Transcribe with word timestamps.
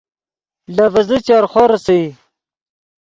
لے 0.75 0.85
ڤیزے 0.93 1.17
چرخو 1.25 1.63
ریسئے 1.71 2.01